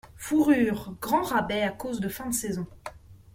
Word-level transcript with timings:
Fourrures, 0.17 0.95
grand 0.99 1.21
rabais 1.21 1.61
à 1.61 1.69
cause 1.69 1.99
de 1.99 2.09
fin 2.09 2.27
de 2.27 2.33
saison. 2.33 2.65